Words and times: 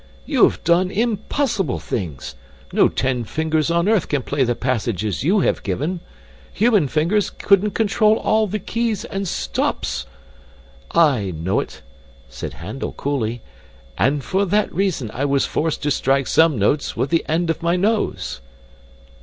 'You 0.25 0.45
have 0.49 0.63
done 0.63 0.89
impossible 0.89 1.77
things 1.77 2.33
no 2.73 2.89
ten 2.89 3.23
fingers 3.23 3.69
on 3.69 3.87
earth 3.87 4.07
can 4.09 4.23
play 4.23 4.43
the 4.43 4.55
passages 4.55 5.23
you 5.23 5.41
have 5.41 5.61
given. 5.61 5.99
Human 6.53 6.87
fingers 6.87 7.29
couldn't 7.29 7.75
control 7.75 8.17
all 8.17 8.47
the 8.47 8.57
keys 8.57 9.05
and 9.05 9.27
stops!' 9.27 10.07
'I 10.89 11.33
know 11.37 11.59
it,' 11.59 11.83
said 12.29 12.53
Handel 12.53 12.93
coolly, 12.93 13.43
'and 13.95 14.23
for 14.23 14.43
that 14.45 14.73
reason, 14.73 15.11
I 15.13 15.25
was 15.25 15.45
forced 15.45 15.83
to 15.83 15.91
strike 15.91 16.25
some 16.25 16.57
notes 16.57 16.97
with 16.97 17.11
the 17.11 17.23
end 17.29 17.51
of 17.51 17.61
my 17.61 17.75
nose. 17.75 18.41